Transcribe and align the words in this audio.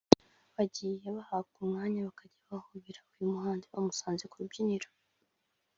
bagiye 0.55 1.05
bahabwa 1.17 1.55
umwanya 1.65 1.99
bakajya 2.07 2.41
guhobera 2.49 2.99
uyu 3.13 3.33
muhanzi 3.33 3.65
bamusanze 3.73 4.23
ku 4.27 4.35
rubyiniro 4.41 4.89